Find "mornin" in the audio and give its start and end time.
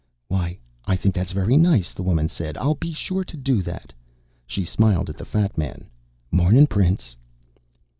6.31-6.65